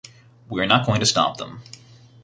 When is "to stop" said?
1.01-1.37